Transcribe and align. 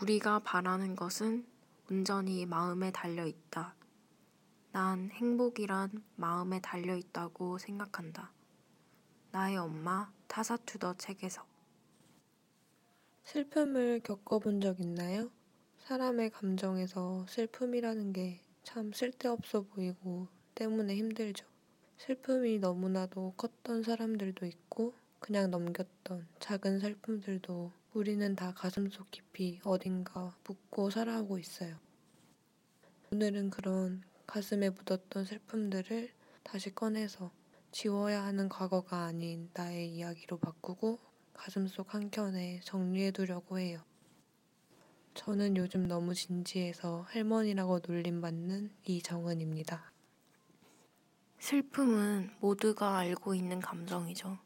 우리가 0.00 0.40
바라는 0.40 0.96
것은 0.96 1.46
온전히 1.90 2.46
마음에 2.46 2.90
달려 2.90 3.26
있다. 3.26 3.74
난 4.72 5.10
행복이란 5.10 6.02
마음에 6.16 6.60
달려 6.60 6.96
있다고 6.96 7.58
생각한다. 7.58 8.32
나의 9.32 9.56
엄마 9.56 10.10
타사투더 10.26 10.94
책에서 10.98 11.44
슬픔을 13.24 14.00
겪어본 14.00 14.60
적 14.60 14.80
있나요? 14.80 15.30
사람의 15.78 16.30
감정에서 16.30 17.26
슬픔이라는 17.28 18.12
게 18.12 18.48
참 18.68 18.92
쓸데없어 18.92 19.62
보이고 19.62 20.28
때문에 20.54 20.94
힘들죠. 20.94 21.46
슬픔이 21.96 22.58
너무나도 22.58 23.32
컸던 23.38 23.82
사람들도 23.82 24.44
있고 24.44 24.92
그냥 25.20 25.50
넘겼던 25.50 26.26
작은 26.38 26.78
슬픔들도 26.78 27.72
우리는 27.94 28.36
다 28.36 28.52
가슴속 28.52 29.10
깊이 29.10 29.60
어딘가 29.64 30.36
묻고 30.44 30.90
살아오고 30.90 31.38
있어요. 31.38 31.78
오늘은 33.10 33.48
그런 33.48 34.02
가슴에 34.26 34.68
묻었던 34.68 35.24
슬픔들을 35.24 36.12
다시 36.42 36.74
꺼내서 36.74 37.32
지워야 37.72 38.24
하는 38.24 38.50
과거가 38.50 39.04
아닌 39.04 39.50
나의 39.54 39.88
이야기로 39.88 40.36
바꾸고 40.36 40.98
가슴속 41.32 41.94
한켠에 41.94 42.60
정리해 42.62 43.10
두려고 43.10 43.58
해요. 43.58 43.80
저는 45.14 45.56
요즘 45.56 45.88
너무 45.88 46.14
진지해서 46.14 47.06
할머니라고 47.08 47.80
놀림받는 47.86 48.70
이정은입니다. 48.84 49.92
슬픔은 51.38 52.32
모두가 52.40 52.98
알고 52.98 53.34
있는 53.34 53.60
감정이죠. 53.60 54.38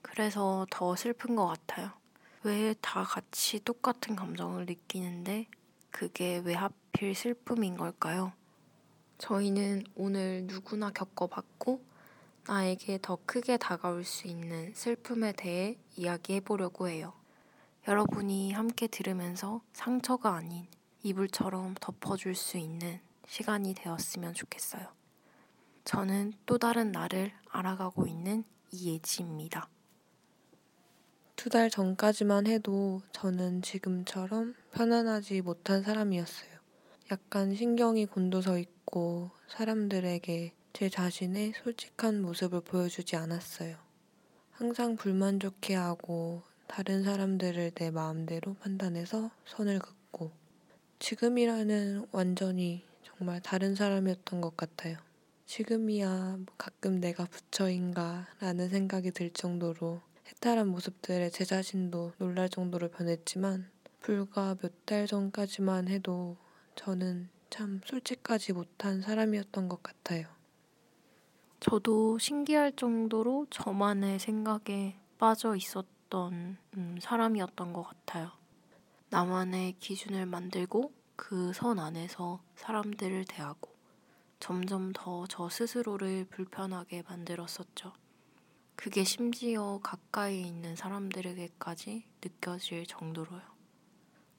그래서 0.00 0.66
더 0.70 0.96
슬픈 0.96 1.36
것 1.36 1.46
같아요. 1.46 2.01
왜 2.44 2.74
다 2.80 3.04
같이 3.04 3.60
똑같은 3.60 4.16
감정을 4.16 4.66
느끼는데 4.66 5.46
그게 5.90 6.38
왜 6.44 6.54
하필 6.54 7.14
슬픔인 7.14 7.76
걸까요? 7.76 8.32
저희는 9.18 9.84
오늘 9.94 10.44
누구나 10.46 10.90
겪어봤고 10.90 11.84
나에게 12.48 12.98
더 13.00 13.18
크게 13.24 13.56
다가올 13.58 14.04
수 14.04 14.26
있는 14.26 14.74
슬픔에 14.74 15.32
대해 15.32 15.78
이야기해 15.96 16.40
보려고 16.40 16.88
해요. 16.88 17.12
여러분이 17.86 18.52
함께 18.52 18.88
들으면서 18.88 19.62
상처가 19.72 20.34
아닌 20.34 20.66
이불처럼 21.04 21.74
덮어줄 21.80 22.34
수 22.34 22.58
있는 22.58 23.00
시간이 23.28 23.74
되었으면 23.74 24.34
좋겠어요. 24.34 24.88
저는 25.84 26.32
또 26.46 26.58
다른 26.58 26.90
나를 26.90 27.32
알아가고 27.50 28.06
있는 28.06 28.44
이예지입니다. 28.72 29.68
두 31.42 31.48
달 31.48 31.70
전까지만 31.70 32.46
해도 32.46 33.02
저는 33.10 33.62
지금처럼 33.62 34.54
편안하지 34.70 35.40
못한 35.40 35.82
사람이었어요. 35.82 36.48
약간 37.10 37.56
신경이 37.56 38.06
곤두서 38.06 38.58
있고 38.60 39.32
사람들에게 39.48 40.52
제 40.72 40.88
자신의 40.88 41.54
솔직한 41.60 42.22
모습을 42.22 42.60
보여주지 42.60 43.16
않았어요. 43.16 43.76
항상 44.52 44.94
불만족해 44.94 45.74
하고 45.74 46.44
다른 46.68 47.02
사람들을 47.02 47.72
내 47.72 47.90
마음대로 47.90 48.54
판단해서 48.60 49.32
선을 49.44 49.80
긋고 49.80 50.30
지금이라는 51.00 52.06
완전히 52.12 52.84
정말 53.02 53.40
다른 53.42 53.74
사람이었던 53.74 54.40
것 54.40 54.56
같아요. 54.56 54.96
지금이야 55.46 56.38
가끔 56.56 57.00
내가 57.00 57.24
부처인가 57.24 58.28
라는 58.38 58.68
생각이 58.68 59.10
들 59.10 59.30
정도로 59.30 60.00
해탈한 60.34 60.68
모습들에 60.68 61.30
제 61.30 61.44
자신도 61.44 62.12
놀랄 62.18 62.48
정도로 62.48 62.88
변했지만 62.90 63.70
불과 64.00 64.56
몇 64.60 64.72
달 64.84 65.06
전까지만 65.06 65.88
해도 65.88 66.36
저는 66.74 67.28
참 67.50 67.80
솔직하지 67.84 68.52
못한 68.52 69.00
사람이었던 69.00 69.68
것 69.68 69.82
같아요. 69.82 70.26
저도 71.60 72.18
신기할 72.18 72.72
정도로 72.72 73.46
저만의 73.50 74.18
생각에 74.18 74.98
빠져 75.18 75.54
있었던 75.54 76.56
음, 76.76 76.98
사람이었던 77.00 77.72
것 77.72 77.82
같아요. 77.84 78.32
나만의 79.10 79.76
기준을 79.78 80.26
만들고 80.26 80.92
그 81.16 81.52
선 81.54 81.78
안에서 81.78 82.40
사람들을 82.56 83.26
대하고 83.26 83.70
점점 84.40 84.92
더 84.92 85.26
저 85.28 85.48
스스로를 85.48 86.24
불편하게 86.30 87.02
만들었었죠. 87.08 87.92
그게 88.82 89.04
심지어 89.04 89.78
가까이 89.80 90.40
있는 90.40 90.74
사람들에게까지 90.74 92.04
느껴질 92.20 92.84
정도로요. 92.84 93.40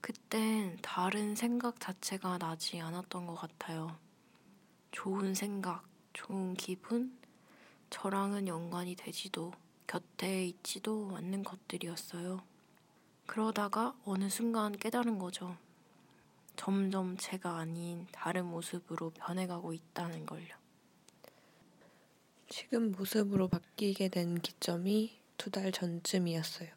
그땐 0.01 0.77
다른 0.81 1.33
생각 1.33 1.79
자체가 1.79 2.39
나지 2.39 2.81
않았던 2.81 3.25
것 3.25 3.35
같아요. 3.35 3.97
좋은 4.91 5.33
생각, 5.33 5.85
좋은 6.11 6.55
기분, 6.55 7.17
저랑은 7.89 8.49
연관이 8.49 8.95
되지도 8.95 9.53
곁에 9.87 10.45
있지도 10.47 11.13
않는 11.15 11.43
것들이었어요. 11.43 12.43
그러다가 13.25 13.95
어느 14.03 14.27
순간 14.27 14.73
깨달은 14.73 15.19
거죠. 15.19 15.55
점점 16.57 17.15
제가 17.15 17.59
아닌 17.59 18.07
다른 18.11 18.47
모습으로 18.47 19.11
변해가고 19.11 19.71
있다는 19.71 20.25
걸요. 20.25 20.62
지금 22.55 22.91
모습으로 22.91 23.47
바뀌게 23.47 24.09
된 24.09 24.39
기점이 24.39 25.17
두 25.39 25.49
달 25.49 25.71
전쯤이었어요. 25.71 26.69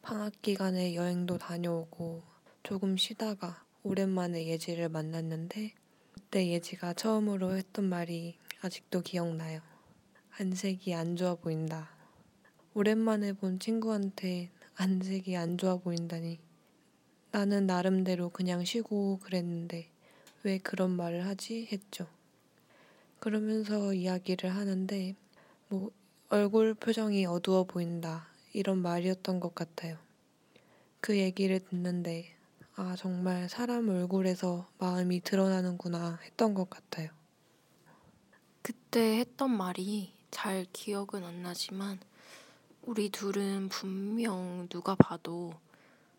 방학 0.00 0.40
기간에 0.40 0.94
여행도 0.94 1.36
다녀오고 1.36 2.22
조금 2.62 2.96
쉬다가 2.96 3.62
오랜만에 3.82 4.46
예지를 4.46 4.88
만났는데 4.88 5.74
그때 6.14 6.48
예지가 6.48 6.94
처음으로 6.94 7.54
했던 7.54 7.84
말이 7.84 8.38
아직도 8.62 9.02
기억나요. 9.02 9.60
안색이 10.38 10.94
안 10.94 11.16
좋아 11.16 11.34
보인다. 11.34 11.90
오랜만에 12.72 13.34
본 13.34 13.58
친구한테 13.58 14.50
안색이 14.76 15.36
안 15.36 15.58
좋아 15.58 15.76
보인다니. 15.76 16.38
나는 17.30 17.66
나름대로 17.66 18.30
그냥 18.30 18.64
쉬고 18.64 19.18
그랬는데 19.18 19.90
왜 20.44 20.56
그런 20.56 20.92
말을 20.92 21.26
하지? 21.26 21.68
했죠. 21.70 22.08
그러면서 23.20 23.92
이야기를 23.92 24.54
하는데 24.54 25.14
뭐 25.68 25.90
얼굴 26.30 26.74
표정이 26.74 27.26
어두워 27.26 27.64
보인다. 27.64 28.26
이런 28.52 28.78
말이었던 28.78 29.40
것 29.40 29.54
같아요. 29.54 29.98
그 31.00 31.18
얘기를 31.18 31.60
듣는데 31.60 32.34
아, 32.76 32.96
정말 32.96 33.48
사람 33.48 33.90
얼굴에서 33.90 34.66
마음이 34.78 35.20
드러나는구나 35.20 36.18
했던 36.24 36.54
것 36.54 36.70
같아요. 36.70 37.10
그때 38.62 39.18
했던 39.18 39.50
말이 39.50 40.14
잘 40.30 40.66
기억은 40.72 41.22
안 41.22 41.42
나지만 41.42 42.00
우리 42.82 43.10
둘은 43.10 43.68
분명 43.68 44.66
누가 44.70 44.94
봐도 44.94 45.52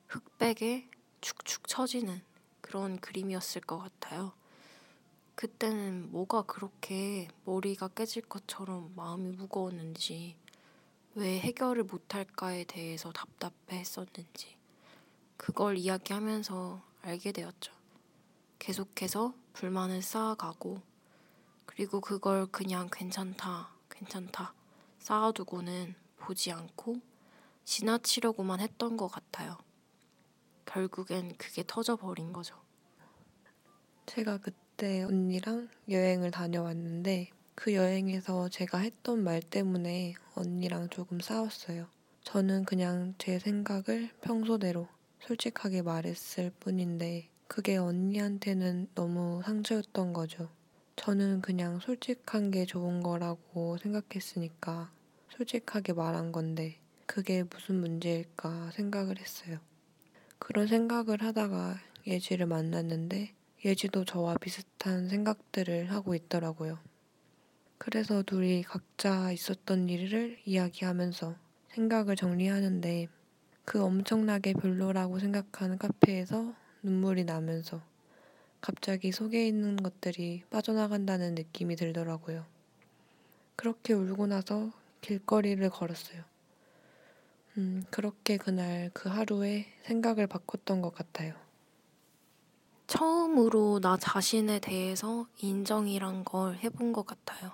흑백에 0.08 0.88
축축 1.20 1.68
처지는 1.68 2.22
그런 2.62 3.00
그림이었을 3.00 3.62
것 3.62 3.80
같아요. 3.80 4.34
그때는 5.36 6.12
뭐가 6.12 6.44
그렇게 6.44 7.28
머리가 7.46 7.88
깨질 7.90 8.22
것처럼 8.24 8.94
마음이 8.96 9.32
무거웠는지, 9.32 10.36
왜 11.16 11.40
해결을 11.40 11.84
못할까에 11.84 12.64
대해서 12.66 13.12
답답해 13.12 13.80
했었는지, 13.80 14.58
그걸 15.38 15.78
이야기하면서 15.78 16.82
알게 17.02 17.32
되었죠. 17.32 17.74
계속해서 18.60 19.34
불만을 19.54 20.02
쌓아가고, 20.02 20.82
그리고 21.66 22.02
그걸 22.02 22.46
그냥 22.48 22.90
괜찮다, 22.92 23.72
괜찮다 23.90 24.54
쌓아두고는 25.00 25.96
보지 26.18 26.52
않고 26.52 27.02
지나치려고만 27.64 28.60
했던 28.60 28.98
것 28.98 29.08
같아요. 29.08 29.58
결국엔 30.66 31.38
그게 31.38 31.64
터져버린 31.66 32.32
거죠. 32.32 32.56
제가 34.06 34.38
그때 34.38 34.71
언니랑 34.88 35.70
여행을 35.90 36.32
다녀왔는데 36.32 37.30
그 37.56 37.74
여행에서 37.76 38.50
제가 38.50 38.80
했던 38.80 39.24
말 39.24 39.40
때문에 39.40 40.16
언니랑 40.34 40.90
조금 40.90 41.20
싸웠어요. 41.20 41.88
저는 42.24 42.66
그냥 42.66 43.14
제 43.18 43.38
생각을 43.38 44.10
평소대로 44.22 44.88
솔직하게 45.20 45.84
말했을 45.84 46.52
뿐인데 46.60 47.30
그게 47.48 47.78
언니한테는 47.78 48.88
너무 48.96 49.42
상처였던 49.46 50.14
거죠. 50.14 50.50
저는 50.96 51.42
그냥 51.42 51.80
솔직한 51.80 52.50
게 52.50 52.66
좋은 52.66 53.04
거라고 53.04 53.78
생각했으니까 53.78 54.92
솔직하게 55.30 55.94
말한 55.94 56.32
건데 56.32 56.80
그게 57.06 57.44
무슨 57.44 57.76
문제일까 57.76 58.72
생각을 58.72 59.20
했어요. 59.20 59.60
그런 60.40 60.66
생각을 60.66 61.22
하다가 61.22 61.80
예지를 62.08 62.48
만났는데 62.48 63.36
예지도 63.64 64.06
저와 64.06 64.38
비슷한 64.40 65.08
생각들을 65.08 65.92
하고 65.92 66.16
있더라고요. 66.16 66.80
그래서 67.78 68.24
둘이 68.24 68.64
각자 68.64 69.32
있었던 69.32 69.88
일을 69.88 70.40
이야기하면서 70.46 71.36
생각을 71.70 72.16
정리하는데 72.16 73.08
그 73.66 73.84
엄청나게 73.84 74.54
별로라고 74.54 75.20
생각하는 75.20 75.78
카페에서 75.78 76.56
눈물이 76.82 77.26
나면서 77.26 77.82
갑자기 78.62 79.12
속에 79.12 79.48
있는 79.48 79.76
것들이 79.76 80.44
빠져나간다는 80.50 81.36
느낌이 81.36 81.76
들더라고요. 81.76 82.46
그렇게 83.56 83.94
울고 83.94 84.26
나서 84.28 84.72
길거리를 85.02 85.70
걸었어요. 85.70 86.24
음, 87.58 87.84
그렇게 87.92 88.38
그날 88.38 88.90
그 88.94 89.10
하루에 89.10 89.68
생각을 89.84 90.26
바꿨던 90.26 90.82
것 90.82 90.94
같아요. 90.94 91.36
처음으로 92.92 93.80
나 93.80 93.96
자신에 93.96 94.60
대해서 94.60 95.26
인정이란 95.40 96.26
걸 96.26 96.58
해본 96.58 96.92
것 96.92 97.06
같아요. 97.06 97.54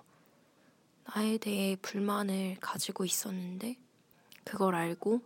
나에 1.03 1.37
대해 1.37 1.75
불만을 1.79 2.57
가지고 2.59 3.05
있었는데, 3.05 3.77
그걸 4.43 4.73
알고 4.73 5.21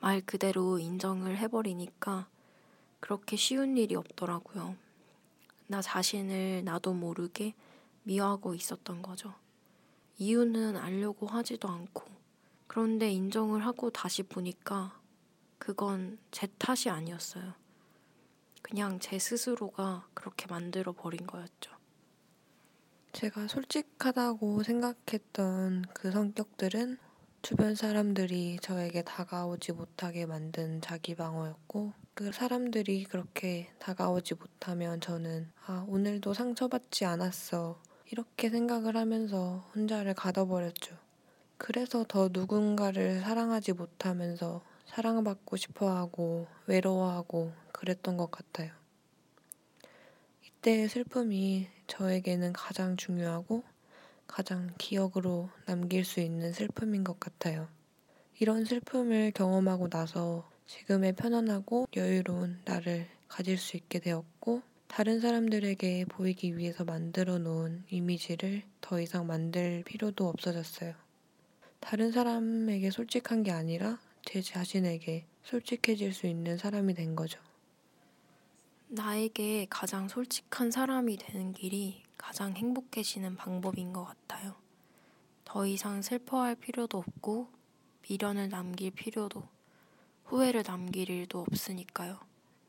말 0.00 0.22
그대로 0.22 0.78
인정을 0.78 1.36
해버리니까 1.36 2.28
그렇게 2.98 3.36
쉬운 3.36 3.76
일이 3.76 3.94
없더라고요. 3.94 4.74
나 5.66 5.82
자신을 5.82 6.64
나도 6.64 6.94
모르게 6.94 7.54
미워하고 8.04 8.54
있었던 8.54 9.02
거죠. 9.02 9.34
이유는 10.16 10.78
알려고 10.78 11.26
하지도 11.26 11.68
않고. 11.68 12.04
그런데 12.66 13.10
인정을 13.10 13.66
하고 13.66 13.90
다시 13.90 14.22
보니까 14.22 14.98
그건 15.58 16.18
제 16.30 16.46
탓이 16.56 16.88
아니었어요. 16.88 17.61
그냥 18.72 18.98
제 19.00 19.18
스스로가 19.18 20.06
그렇게 20.14 20.46
만들어 20.46 20.92
버린 20.92 21.26
거였죠. 21.26 21.70
제가 23.12 23.46
솔직하다고 23.46 24.62
생각했던 24.62 25.84
그 25.92 26.10
성격들은 26.10 26.96
주변 27.42 27.74
사람들이 27.74 28.56
저에게 28.62 29.02
다가오지 29.02 29.72
못하게 29.72 30.24
만든 30.24 30.80
자기 30.80 31.14
방어였고, 31.14 31.92
그 32.14 32.32
사람들이 32.32 33.04
그렇게 33.04 33.70
다가오지 33.78 34.36
못하면 34.36 35.02
저는, 35.02 35.50
아, 35.66 35.84
오늘도 35.86 36.32
상처받지 36.32 37.04
않았어. 37.04 37.78
이렇게 38.10 38.48
생각을 38.48 38.96
하면서 38.96 39.70
혼자를 39.74 40.14
가둬버렸죠. 40.14 40.96
그래서 41.58 42.06
더 42.08 42.30
누군가를 42.32 43.20
사랑하지 43.20 43.74
못하면서 43.74 44.62
사랑받고 44.94 45.56
싶어 45.56 45.90
하고 45.90 46.46
외로워하고 46.66 47.52
그랬던 47.72 48.18
것 48.18 48.30
같아요. 48.30 48.70
이때의 50.44 50.90
슬픔이 50.90 51.68
저에게는 51.86 52.52
가장 52.52 52.98
중요하고 52.98 53.64
가장 54.26 54.70
기억으로 54.76 55.48
남길 55.64 56.04
수 56.04 56.20
있는 56.20 56.52
슬픔인 56.52 57.04
것 57.04 57.18
같아요. 57.18 57.68
이런 58.38 58.66
슬픔을 58.66 59.30
경험하고 59.30 59.88
나서 59.88 60.50
지금의 60.66 61.14
편안하고 61.14 61.88
여유로운 61.96 62.60
나를 62.66 63.08
가질 63.28 63.56
수 63.56 63.78
있게 63.78 63.98
되었고, 63.98 64.60
다른 64.88 65.20
사람들에게 65.20 66.04
보이기 66.06 66.58
위해서 66.58 66.84
만들어 66.84 67.38
놓은 67.38 67.84
이미지를 67.88 68.62
더 68.82 69.00
이상 69.00 69.26
만들 69.26 69.84
필요도 69.86 70.28
없어졌어요. 70.28 70.94
다른 71.80 72.12
사람에게 72.12 72.90
솔직한 72.90 73.42
게 73.42 73.52
아니라 73.52 73.98
제 74.24 74.40
자신에게 74.40 75.26
솔직해질 75.42 76.14
수 76.14 76.26
있는 76.26 76.56
사람이 76.56 76.94
된 76.94 77.16
거죠. 77.16 77.40
나에게 78.88 79.66
가장 79.68 80.08
솔직한 80.08 80.70
사람이 80.70 81.16
되는 81.16 81.52
길이 81.52 82.02
가장 82.16 82.54
행복해지는 82.54 83.36
방법인 83.36 83.92
것 83.92 84.04
같아요. 84.04 84.54
더 85.44 85.66
이상 85.66 86.02
슬퍼할 86.02 86.54
필요도 86.54 86.98
없고, 86.98 87.48
미련을 88.08 88.48
남길 88.48 88.90
필요도, 88.90 89.42
후회를 90.24 90.62
남길 90.62 91.10
일도 91.10 91.40
없으니까요. 91.40 92.18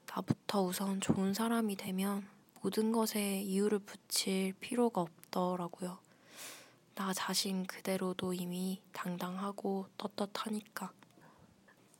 나부터 0.07 0.63
우선 0.63 1.01
좋은 1.01 1.33
사람이 1.33 1.75
되면 1.75 2.27
모든 2.61 2.91
것에 2.91 3.41
이유를 3.41 3.79
붙일 3.79 4.53
필요가 4.53 5.01
없더라고요. 5.01 5.97
나 6.95 7.13
자신 7.13 7.65
그대로도 7.65 8.33
이미 8.33 8.81
당당하고 8.91 9.87
떳떳하니까. 9.97 10.91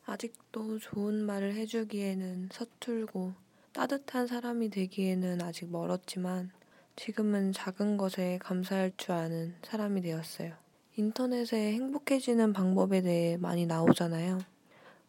아직도 0.06 0.80
좋은 0.80 1.26
말을 1.26 1.56
해주기에는 1.56 2.50
서툴고 2.52 3.34
따뜻한 3.72 4.28
사람이 4.28 4.70
되기에는 4.70 5.42
아직 5.42 5.70
멀었지만 5.72 6.52
지금은 6.96 7.54
작은 7.54 7.98
것에 7.98 8.38
감사할 8.42 8.92
줄 8.98 9.14
아는 9.14 9.56
사람이 9.64 10.02
되었어요. 10.02 10.54
인터넷에 10.98 11.74
행복해지는 11.74 12.54
방법에 12.54 13.02
대해 13.02 13.38
많이 13.38 13.66
나오잖아요. 13.66 14.40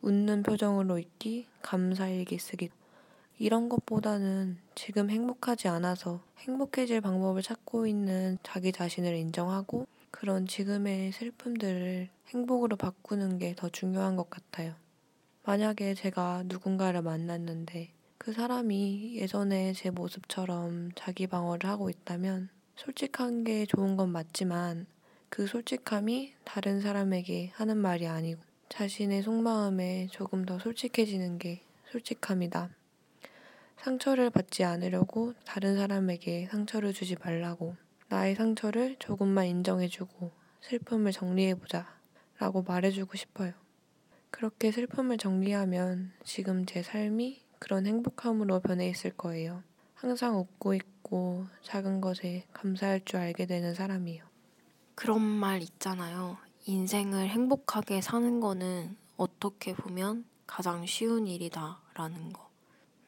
웃는 0.01 0.43
표정으로 0.43 0.99
있기, 0.99 1.47
감사일기 1.61 2.39
쓰기. 2.39 2.71
이런 3.39 3.69
것보다는 3.69 4.59
지금 4.75 5.11
행복하지 5.11 5.69
않아서 5.69 6.21
행복해질 6.39 7.01
방법을 7.01 7.43
찾고 7.43 7.87
있는 7.87 8.39
자기 8.43 8.71
자신을 8.71 9.17
인정하고 9.17 9.87
그런 10.11 10.47
지금의 10.47 11.13
슬픔들을 11.13 12.09
행복으로 12.29 12.77
바꾸는 12.77 13.39
게 13.39 13.55
더 13.55 13.69
중요한 13.69 14.17
것 14.17 14.31
같아요. 14.31 14.75
만약에 15.47 15.93
제가 15.93 16.45
누군가를 16.47 17.03
만났는데 17.03 17.91
그 18.17 18.33
사람이 18.33 19.17
예전에 19.17 19.75
제 19.75 19.91
모습처럼 19.91 20.93
자기 20.95 21.27
방어를 21.27 21.69
하고 21.69 21.91
있다면 21.91 22.49
솔직한 22.77 23.45
게 23.45 23.67
좋은 23.67 23.99
건 23.99 24.09
맞지만 24.09 24.87
그 25.29 25.47
솔직함이 25.47 26.33
다른 26.45 26.81
사람에게 26.81 27.51
하는 27.57 27.77
말이 27.77 28.07
아니고 28.07 28.41
자신의 28.71 29.23
속마음에 29.23 30.09
조금 30.11 30.47
더 30.47 30.59
솔직해지는 30.59 31.37
게 31.37 31.61
솔직함이다. 31.91 32.71
상처를 33.77 34.31
받지 34.31 34.65
않으려고 34.65 35.35
다른 35.45 35.77
사람에게 35.77 36.49
상처를 36.51 36.95
주지 36.95 37.17
말라고 37.23 37.77
나의 38.09 38.35
상처를 38.35 38.97
조금만 38.99 39.45
인정해주고 39.45 40.31
슬픔을 40.63 41.13
정리해보자 41.13 41.87
라고 42.39 42.63
말해주고 42.63 43.19
싶어요. 43.19 43.64
그렇게 44.35 44.73
슬픔을 44.73 45.17
정리하면 45.17 46.11
지금 46.25 46.67
제 46.67 46.83
삶이 46.83 47.41
그런 47.61 47.87
행복함으로 47.87 48.59
변해 48.59 48.89
있을 48.89 49.13
거예요. 49.13 49.63
항상 49.95 50.37
웃고 50.37 50.75
있고 50.75 51.47
작은 51.63 52.01
것에 52.01 52.45
감사할 52.53 53.05
줄 53.05 53.21
알게 53.21 53.47
되는 53.47 53.75
사람이요. 53.75 54.25
그런 54.97 55.21
말 55.21 55.63
있잖아요. 55.63 56.37
인생을 56.67 57.29
행복하게 57.29 58.01
사는 58.01 58.41
거는 58.41 58.97
어떻게 59.17 59.73
보면 59.73 60.25
가장 60.49 60.85
쉬운 60.85 61.29
일이다라는 61.29 62.33
거. 62.33 62.51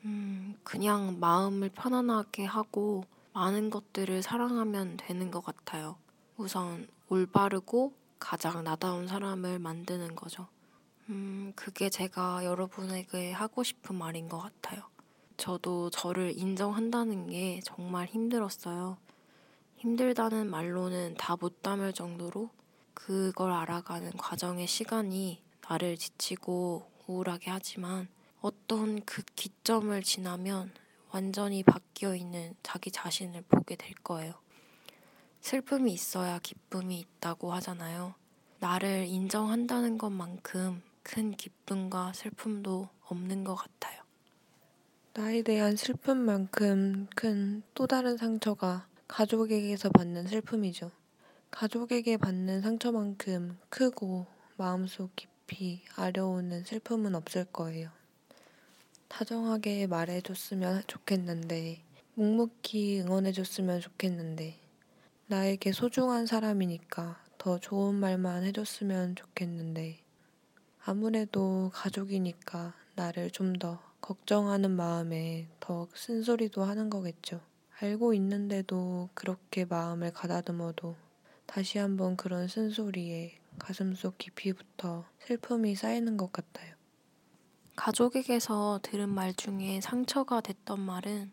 음, 0.04 0.54
그냥 0.62 1.18
마음을 1.18 1.70
편안하게 1.70 2.44
하고 2.44 3.02
많은 3.32 3.70
것들을 3.70 4.22
사랑하면 4.22 4.96
되는 4.96 5.32
것 5.32 5.44
같아요. 5.44 5.96
우선 6.36 6.86
올바르고 7.08 7.94
가장 8.20 8.62
나다운 8.62 9.08
사람을 9.08 9.58
만드는 9.58 10.14
거죠. 10.14 10.46
음, 11.08 11.52
그게 11.54 11.88
제가 11.88 12.44
여러분에게 12.44 13.32
하고 13.32 13.62
싶은 13.62 13.94
말인 13.96 14.28
것 14.28 14.38
같아요. 14.40 14.82
저도 15.36 15.90
저를 15.90 16.36
인정한다는 16.36 17.28
게 17.28 17.60
정말 17.64 18.06
힘들었어요. 18.06 18.96
힘들다는 19.76 20.50
말로는 20.50 21.14
다 21.16 21.36
못 21.36 21.62
담을 21.62 21.92
정도로 21.92 22.50
그걸 22.94 23.52
알아가는 23.52 24.12
과정의 24.16 24.66
시간이 24.66 25.42
나를 25.68 25.96
지치고 25.96 26.90
우울하게 27.06 27.50
하지만 27.50 28.08
어떤 28.40 29.04
그 29.04 29.22
기점을 29.36 30.02
지나면 30.02 30.72
완전히 31.10 31.62
바뀌어 31.62 32.16
있는 32.16 32.54
자기 32.62 32.90
자신을 32.90 33.42
보게 33.48 33.76
될 33.76 33.94
거예요. 34.02 34.34
슬픔이 35.40 35.92
있어야 35.92 36.38
기쁨이 36.40 36.98
있다고 36.98 37.52
하잖아요. 37.54 38.14
나를 38.58 39.06
인정한다는 39.06 39.98
것만큼 39.98 40.82
큰 41.08 41.30
기쁨과 41.30 42.12
슬픔도 42.14 42.88
없는 43.06 43.44
것 43.44 43.54
같아요. 43.54 44.02
나에 45.14 45.42
대한 45.42 45.76
슬픔만큼 45.76 47.06
큰 47.14 47.62
또 47.74 47.86
다른 47.86 48.16
상처가 48.16 48.88
가족에게서 49.06 49.88
받는 49.90 50.26
슬픔이죠. 50.26 50.90
가족에게 51.52 52.16
받는 52.16 52.60
상처만큼 52.60 53.56
크고 53.68 54.26
마음속 54.56 55.14
깊이 55.14 55.82
아려오는 55.94 56.64
슬픔은 56.64 57.14
없을 57.14 57.44
거예요. 57.44 57.90
다정하게 59.06 59.86
말해줬으면 59.86 60.82
좋겠는데, 60.88 61.84
묵묵히 62.14 63.02
응원해줬으면 63.02 63.80
좋겠는데, 63.80 64.58
나에게 65.28 65.70
소중한 65.70 66.26
사람이니까 66.26 67.22
더 67.38 67.58
좋은 67.60 67.94
말만 67.94 68.42
해줬으면 68.42 69.14
좋겠는데, 69.14 70.05
아무래도 70.88 71.70
가족이니까 71.74 72.74
나를 72.94 73.30
좀 73.30 73.58
더 73.58 73.80
걱정하는 74.06 74.70
마음에 74.70 75.48
더 75.58 75.88
쓴소리도 75.92 76.62
하는 76.62 76.90
거겠죠. 76.90 77.40
알고 77.80 78.14
있는데도 78.14 79.08
그렇게 79.14 79.64
마음을 79.64 80.12
가다듬어도 80.12 80.94
다시 81.44 81.78
한번 81.78 82.16
그런 82.16 82.46
쓴소리에 82.46 83.36
가슴속 83.58 84.16
깊이부터 84.16 85.04
슬픔이 85.18 85.74
쌓이는 85.74 86.16
것 86.16 86.30
같아요. 86.30 86.76
가족에게서 87.74 88.78
들은 88.82 89.08
말 89.08 89.34
중에 89.34 89.80
상처가 89.80 90.40
됐던 90.40 90.78
말은 90.78 91.32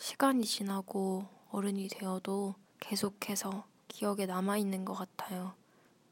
시간이 0.00 0.44
지나고 0.44 1.28
어른이 1.52 1.86
되어도 1.86 2.56
계속해서 2.80 3.64
기억에 3.86 4.26
남아있는 4.26 4.84
것 4.84 4.94
같아요. 4.94 5.54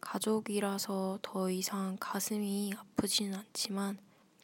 가족이라서 0.00 1.18
더 1.22 1.50
이상 1.50 1.96
가슴이 2.00 2.72
아프지는 2.76 3.38
않지만 3.38 3.98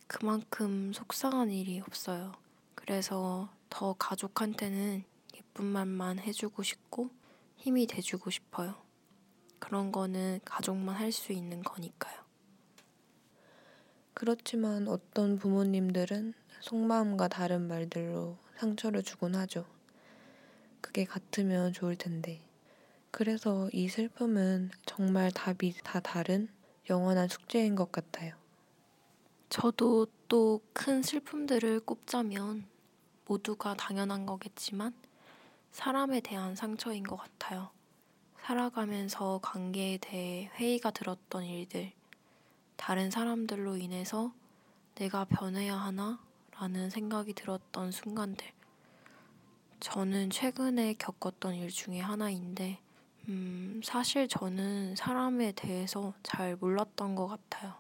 그만큼 0.06 0.92
속상한 0.92 1.50
일이 1.50 1.80
없어요. 1.80 2.32
그래서 2.74 3.48
더 3.68 3.94
가족한테는 3.94 5.04
예쁜 5.36 5.64
말만 5.64 6.20
해주고 6.20 6.62
싶고 6.62 7.10
힘이 7.56 7.86
돼주고 7.86 8.30
싶어요. 8.30 8.76
그런 9.58 9.90
거는 9.90 10.40
가족만 10.44 10.94
할 10.94 11.10
수 11.12 11.32
있는 11.32 11.62
거니까요. 11.62 12.14
그렇지만 14.14 14.88
어떤 14.88 15.38
부모님들은 15.38 16.34
속마음과 16.60 17.28
다른 17.28 17.66
말들로 17.68 18.38
상처를 18.58 19.02
주곤 19.02 19.34
하죠. 19.34 19.66
그게 20.80 21.04
같으면 21.04 21.72
좋을 21.72 21.96
텐데. 21.96 22.45
그래서 23.16 23.70
이 23.72 23.88
슬픔은 23.88 24.72
정말 24.84 25.30
답이 25.30 25.72
다 25.82 26.00
다른 26.00 26.50
영원한 26.90 27.28
숙제인 27.28 27.74
것 27.74 27.90
같아요. 27.90 28.34
저도 29.48 30.06
또 30.28 30.60
큰 30.74 31.02
슬픔들을 31.02 31.80
꼽자면 31.80 32.66
모두가 33.24 33.72
당연한 33.72 34.26
거겠지만 34.26 34.92
사람에 35.72 36.20
대한 36.20 36.54
상처인 36.54 37.04
것 37.04 37.16
같아요. 37.16 37.70
살아가면서 38.42 39.40
관계에 39.42 39.96
대해 39.96 40.50
회의가 40.56 40.90
들었던 40.90 41.42
일들, 41.42 41.92
다른 42.76 43.10
사람들로 43.10 43.78
인해서 43.78 44.34
내가 44.94 45.24
변해야 45.24 45.74
하나? 45.74 46.20
라는 46.52 46.90
생각이 46.90 47.32
들었던 47.32 47.92
순간들. 47.92 48.46
저는 49.80 50.28
최근에 50.28 50.96
겪었던 50.98 51.54
일 51.54 51.70
중에 51.70 52.00
하나인데, 52.00 52.82
음, 53.28 53.80
사실 53.82 54.28
저는 54.28 54.94
사람에 54.94 55.52
대해서 55.52 56.14
잘 56.22 56.56
몰랐던 56.56 57.14
것 57.16 57.26
같아요. 57.26 57.74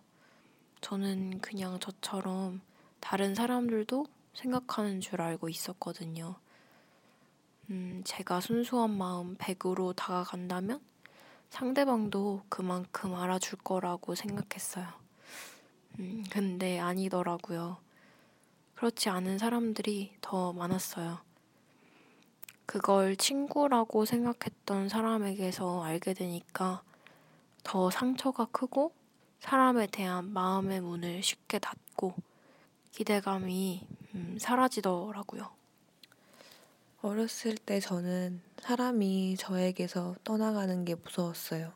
저는 0.80 1.40
그냥 1.40 1.78
저처럼 1.78 2.60
다른 3.00 3.34
사람들도 3.34 4.06
생각하는 4.34 5.00
줄 5.00 5.20
알고 5.22 5.48
있었거든요. 5.48 6.36
음, 7.70 8.02
제가 8.04 8.40
순수한 8.40 8.96
마음 8.96 9.36
100으로 9.36 9.92
다가간다면 9.94 10.80
상대방도 11.50 12.42
그만큼 12.48 13.14
알아줄 13.14 13.58
거라고 13.58 14.14
생각했어요. 14.14 14.86
음, 15.98 16.24
근데 16.30 16.78
아니더라고요. 16.80 17.78
그렇지 18.74 19.08
않은 19.08 19.38
사람들이 19.38 20.16
더 20.20 20.52
많았어요. 20.52 21.25
그걸 22.66 23.16
친구라고 23.16 24.04
생각했던 24.04 24.88
사람에게서 24.88 25.84
알게 25.84 26.14
되니까 26.14 26.82
더 27.62 27.90
상처가 27.90 28.46
크고 28.46 28.92
사람에 29.40 29.86
대한 29.88 30.32
마음의 30.32 30.80
문을 30.80 31.22
쉽게 31.22 31.58
닫고 31.58 32.14
기대감이 32.92 33.86
음, 34.14 34.36
사라지더라고요. 34.40 35.50
어렸을 37.02 37.56
때 37.56 37.78
저는 37.80 38.40
사람이 38.60 39.36
저에게서 39.38 40.16
떠나가는 40.24 40.84
게 40.84 40.94
무서웠어요. 40.94 41.72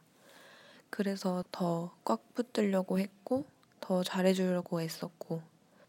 그래서 0.90 1.44
더 1.52 1.92
꽉 2.04 2.34
붙들려고 2.34 2.98
했고, 2.98 3.44
더 3.80 4.02
잘해주려고 4.02 4.80
했었고, 4.80 5.42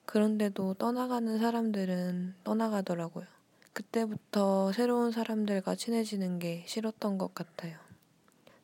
그런데도 0.05 0.75
떠나가는 0.75 1.39
사람들은 1.39 2.35
떠나가더라고요. 2.43 3.25
그때부터 3.73 4.71
새로운 4.73 5.11
사람들과 5.11 5.75
친해지는 5.75 6.39
게 6.39 6.63
싫었던 6.67 7.17
것 7.17 7.33
같아요. 7.33 7.77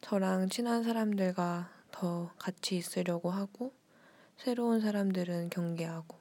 저랑 0.01 0.49
친한 0.49 0.83
사람들과 0.83 1.69
더 1.91 2.31
같이 2.37 2.75
있으려고 2.77 3.31
하고, 3.31 3.71
새로운 4.37 4.81
사람들은 4.81 5.49
경계하고, 5.49 6.17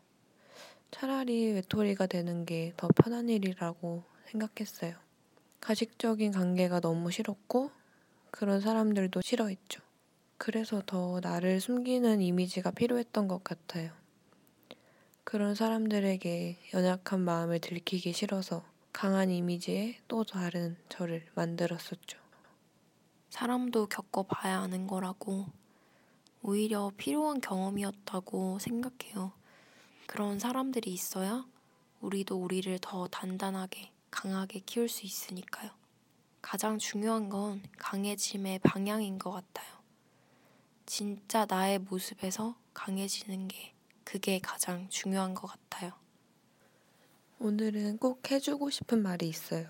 차라리 0.90 1.52
외톨이가 1.52 2.06
되는 2.06 2.46
게 2.46 2.72
더 2.76 2.88
편한 2.88 3.28
일이라고 3.28 4.04
생각했어요. 4.26 4.94
가식적인 5.60 6.32
관계가 6.32 6.80
너무 6.80 7.10
싫었고 7.10 7.70
그런 8.30 8.60
사람들도 8.60 9.20
싫어했죠. 9.22 9.82
그래서 10.38 10.82
더 10.86 11.20
나를 11.20 11.60
숨기는 11.60 12.20
이미지가 12.20 12.70
필요했던 12.70 13.26
것 13.28 13.42
같아요. 13.42 13.90
그런 15.24 15.54
사람들에게 15.54 16.58
연약한 16.74 17.20
마음을 17.20 17.58
들키기 17.58 18.12
싫어서 18.12 18.64
강한 18.96 19.30
이미지에 19.30 20.00
또 20.08 20.24
다른 20.24 20.74
저를 20.88 21.26
만들었었죠. 21.34 22.18
사람도 23.28 23.88
겪어봐야 23.88 24.60
아는 24.60 24.86
거라고 24.86 25.44
오히려 26.40 26.90
필요한 26.96 27.42
경험이었다고 27.42 28.58
생각해요. 28.58 29.32
그런 30.06 30.38
사람들이 30.38 30.90
있어야 30.94 31.44
우리도 32.00 32.42
우리를 32.42 32.78
더 32.80 33.06
단단하게 33.08 33.92
강하게 34.10 34.60
키울 34.60 34.88
수 34.88 35.04
있으니까요. 35.04 35.72
가장 36.40 36.78
중요한 36.78 37.28
건 37.28 37.62
강해짐의 37.76 38.60
방향인 38.60 39.18
것 39.18 39.30
같아요. 39.30 39.76
진짜 40.86 41.44
나의 41.44 41.80
모습에서 41.80 42.56
강해지는 42.72 43.46
게 43.48 43.74
그게 44.04 44.38
가장 44.38 44.88
중요한 44.88 45.34
것 45.34 45.48
같아요. 45.48 46.05
오늘은 47.38 47.98
꼭 47.98 48.30
해주고 48.30 48.70
싶은 48.70 49.02
말이 49.02 49.28
있어요. 49.28 49.68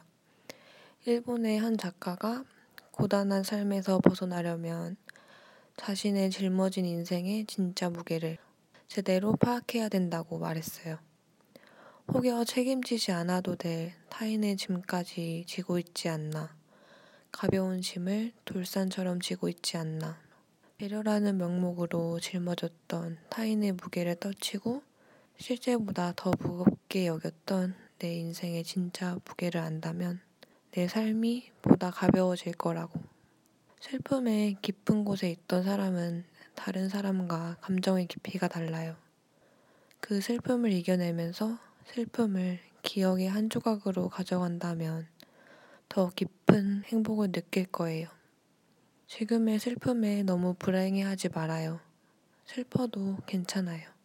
일본의 1.04 1.58
한 1.58 1.76
작가가 1.76 2.44
고단한 2.92 3.42
삶에서 3.42 3.99
벗어나려면 3.99 4.96
자신의 5.76 6.30
짊어진 6.30 6.87
인생의 6.87 7.46
진짜 7.46 7.90
무게를 7.90 8.38
제대로 8.87 9.35
파악해야 9.35 9.88
된다고 9.88 10.38
말했어요. 10.38 10.99
혹여 12.14 12.44
책임지지 12.44 13.11
않아도 13.11 13.56
될 13.56 13.92
타인의 14.11 14.56
짐까지 14.56 15.44
지고 15.49 15.80
있지 15.80 16.08
않나. 16.08 16.54
가벼운 17.32 17.80
짐을 17.82 18.32
돌산처럼 18.44 19.20
지고 19.20 19.49
있지 19.49 19.76
않나. 19.76 20.20
배려라는 20.78 21.37
명목으로 21.37 22.20
짊어졌던 22.20 23.18
타인의 23.28 23.73
무게를 23.73 24.14
떨치고 24.14 24.86
실제보다 25.38 26.12
더 26.16 26.31
무겁게 26.40 27.07
여겼던 27.07 27.75
내 27.99 28.14
인생의 28.14 28.64
진짜 28.64 29.19
무게를 29.25 29.61
안다면 29.61 30.21
내 30.73 30.88
삶이 30.88 31.52
보다 31.62 31.90
가벼워질 31.90 32.55
거라고. 32.55 33.00
슬픔의 33.81 34.57
깊은 34.62 35.05
곳에 35.05 35.31
있던 35.31 35.62
사람은 35.62 36.25
다른 36.55 36.88
사람과 36.88 37.57
감정의 37.61 38.07
깊이가 38.07 38.49
달라요. 38.49 38.97
그 40.00 40.21
슬픔을 40.21 40.73
이겨내면서 40.73 41.59
슬픔을 41.87 42.61
기억의 42.83 43.28
한 43.28 43.50
조각으로 43.50 44.09
가져간다면 44.09 45.07
더 45.88 46.11
깊은 46.11 46.85
행복을 46.87 47.33
느낄 47.33 47.66
거예요. 47.66 48.09
지금의 49.07 49.59
슬픔에 49.59 50.23
너무 50.23 50.55
불행해하지 50.55 51.28
말아요. 51.28 51.81
슬퍼도 52.45 53.19
괜찮아요. 53.26 53.96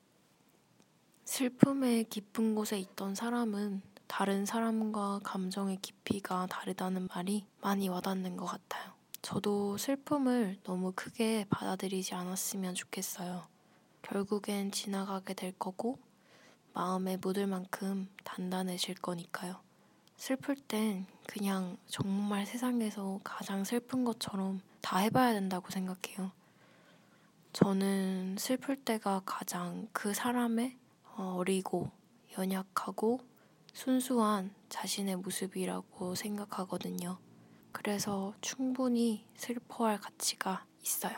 슬픔의 1.32 2.04
깊은 2.10 2.56
곳에 2.56 2.78
있던 2.78 3.16
사람은 3.16 3.82
다른 4.06 4.46
사람과 4.46 5.22
감정의 5.24 5.78
깊이가 5.82 6.48
다르다는 6.48 7.08
말이 7.08 7.46
많이 7.62 7.88
와닿는 7.88 8.36
것 8.36 8.46
같아요. 8.48 8.92
저도 9.22 9.78
슬픔을 9.78 10.60
너무 10.66 10.92
크게 10.94 11.46
받아들이지 11.50 12.16
않았으면 12.16 12.76
좋겠어요. 12.76 13.48
결국엔 14.02 14.72
지나가게 14.74 15.34
될 15.34 15.54
거고 15.58 16.00
마음에 16.74 17.16
묻을 17.16 17.48
만큼 17.48 18.10
단단해질 18.26 18.96
거니까요. 18.96 19.56
슬플 20.18 20.58
땐 20.58 21.06
그냥 21.28 21.78
정말 21.86 22.46
세상에서 22.46 23.22
가장 23.24 23.64
슬픈 23.64 24.04
것처럼 24.04 24.60
다 24.82 24.98
해봐야 24.98 25.32
된다고 25.32 25.70
생각해요. 25.70 26.34
저는 27.54 28.36
슬플 28.38 28.84
때가 28.84 29.22
가장 29.26 29.88
그 29.94 30.14
사람의 30.14 30.81
어, 31.22 31.36
어리고 31.36 31.92
연약하고 32.36 33.20
순수한 33.74 34.56
자신의 34.70 35.18
모습이라고 35.18 36.16
생각하거든요. 36.16 37.20
그래서 37.72 38.34
충분히 38.42 39.28
슬퍼할 39.36 40.00
가치가 40.00 40.66
있어요. 40.82 41.16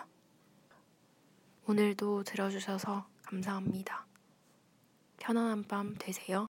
오늘도 1.67 2.24
들어주셔서 2.24 3.07
감사합니다. 3.22 4.05
편안한 5.19 5.63
밤 5.63 5.95
되세요. 5.98 6.48